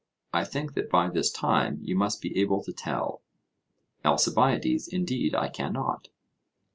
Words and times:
I 0.33 0.45
think 0.45 0.73
that 0.73 0.89
by 0.89 1.11
this 1.11 1.29
time 1.31 1.77
you 1.83 1.95
must 1.95 2.23
be 2.23 2.35
able 2.41 2.63
to 2.63 2.73
tell. 2.73 3.21
ALCIBIADES: 4.03 4.87
Indeed 4.87 5.35
I 5.35 5.47
cannot. 5.47 6.07